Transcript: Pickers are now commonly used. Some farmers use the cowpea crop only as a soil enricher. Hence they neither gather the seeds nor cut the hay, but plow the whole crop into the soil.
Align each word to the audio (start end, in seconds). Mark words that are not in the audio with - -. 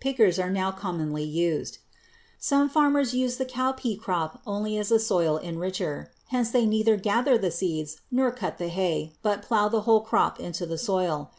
Pickers 0.00 0.38
are 0.38 0.50
now 0.50 0.70
commonly 0.70 1.24
used. 1.24 1.78
Some 2.38 2.68
farmers 2.68 3.14
use 3.14 3.38
the 3.38 3.46
cowpea 3.46 3.98
crop 3.98 4.42
only 4.46 4.76
as 4.76 4.90
a 4.92 5.00
soil 5.00 5.38
enricher. 5.42 6.08
Hence 6.26 6.50
they 6.50 6.66
neither 6.66 6.96
gather 6.98 7.38
the 7.38 7.50
seeds 7.50 7.96
nor 8.10 8.30
cut 8.30 8.58
the 8.58 8.68
hay, 8.68 9.14
but 9.22 9.40
plow 9.40 9.70
the 9.70 9.80
whole 9.88 10.02
crop 10.02 10.38
into 10.40 10.66
the 10.66 10.76
soil. 10.76 11.30